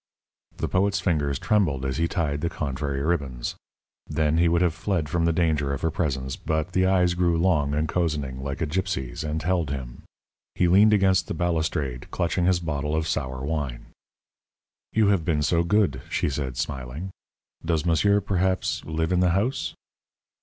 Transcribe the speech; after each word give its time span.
The 0.57 0.67
poet's 0.67 0.99
fingers 0.99 1.37
trembled 1.37 1.85
as 1.85 1.97
he 1.97 2.07
tied 2.07 2.41
the 2.41 2.49
contrary 2.49 3.03
ribbons. 3.03 3.55
Then 4.07 4.39
he 4.39 4.47
would 4.47 4.63
have 4.63 4.73
fled 4.73 5.07
from 5.07 5.25
the 5.25 5.31
danger 5.31 5.71
of 5.73 5.81
her 5.83 5.91
presence, 5.91 6.35
but 6.35 6.71
the 6.71 6.87
eyes 6.87 7.13
grew 7.13 7.37
long 7.37 7.75
and 7.75 7.87
cozening, 7.87 8.41
like 8.41 8.61
a 8.61 8.65
gypsy's, 8.65 9.23
and 9.23 9.43
held 9.43 9.69
him. 9.69 10.01
He 10.55 10.67
leaned 10.67 10.91
against 10.91 11.27
the 11.27 11.35
balustrade, 11.35 12.09
clutching 12.09 12.45
his 12.45 12.59
bottle 12.59 12.95
of 12.95 13.07
sour 13.07 13.45
wine. 13.45 13.91
"You 14.91 15.09
have 15.09 15.23
been 15.23 15.43
so 15.43 15.61
good," 15.61 16.01
she 16.09 16.31
said, 16.31 16.57
smiling. 16.57 17.11
"Does 17.63 17.85
monsieur, 17.85 18.19
perhaps, 18.21 18.83
live 18.85 19.11
in 19.11 19.19
the 19.19 19.29
house?" 19.37 19.75